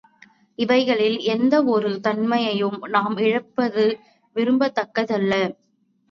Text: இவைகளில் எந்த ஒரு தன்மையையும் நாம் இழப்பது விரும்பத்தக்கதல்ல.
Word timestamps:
இவைகளில் 0.57 1.17
எந்த 1.25 1.63
ஒரு 1.65 1.99
தன்மையையும் 1.99 2.79
நாம் 2.87 3.17
இழப்பது 3.17 3.83
விரும்பத்தக்கதல்ல. 4.35 5.33